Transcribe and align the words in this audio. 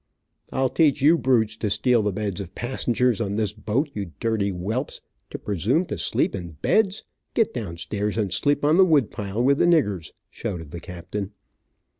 "I'll 0.51 0.69
teach 0.69 1.03
you 1.03 1.15
brutes 1.15 1.55
to 1.57 1.69
steal 1.69 2.01
the 2.01 2.11
beds 2.11 2.41
of 2.41 2.55
passengers 2.55 3.21
on 3.21 3.35
this 3.35 3.53
boat. 3.53 3.87
You 3.93 4.13
dirty 4.19 4.49
whelps, 4.49 4.99
to 5.29 5.37
presume 5.37 5.85
to 5.85 5.97
sleep 5.99 6.33
in 6.33 6.53
beds. 6.53 7.03
Get 7.35 7.53
down 7.53 7.77
stairs 7.77 8.17
and 8.17 8.33
sleep 8.33 8.65
on 8.65 8.77
the 8.77 8.83
wood 8.83 9.11
pile 9.11 9.43
with 9.43 9.59
the 9.59 9.67
niggers," 9.67 10.09
shouted 10.31 10.71
the 10.71 10.79
captain. 10.79 11.33